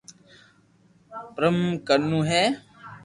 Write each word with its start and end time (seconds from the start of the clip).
پرم 1.35 1.57
ڪنو 1.87 2.05
ھي 2.29 2.43